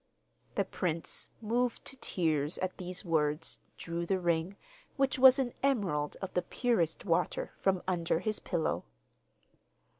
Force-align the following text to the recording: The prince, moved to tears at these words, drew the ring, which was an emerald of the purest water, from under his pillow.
The 0.55 0.65
prince, 0.65 1.29
moved 1.41 1.85
to 1.85 1.95
tears 1.95 2.57
at 2.57 2.77
these 2.79 3.05
words, 3.05 3.59
drew 3.77 4.07
the 4.07 4.17
ring, 4.19 4.57
which 4.97 5.19
was 5.19 5.37
an 5.37 5.53
emerald 5.61 6.17
of 6.23 6.33
the 6.33 6.41
purest 6.41 7.05
water, 7.05 7.51
from 7.55 7.83
under 7.87 8.17
his 8.17 8.39
pillow. 8.39 8.83